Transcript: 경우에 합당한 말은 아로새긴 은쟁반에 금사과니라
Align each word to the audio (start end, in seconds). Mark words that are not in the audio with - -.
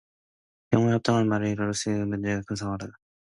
경우에 0.71 0.93
합당한 0.93 1.29
말은 1.29 1.51
아로새긴 1.59 2.01
은쟁반에 2.11 2.41
금사과니라 2.47 2.91